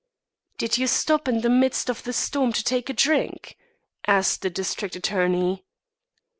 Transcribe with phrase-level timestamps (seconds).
[0.57, 3.55] "Did you stop in the midst of the storm to take a drink?"
[4.07, 5.63] asked the district attorney.